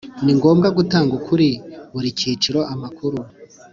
ni 0.23 0.33
ngombwa 0.37 0.67
gutanga 0.77 1.15
kuri 1.27 1.47
buri 1.93 2.09
cyiciro 2.19 2.59
amakuru 2.73 3.17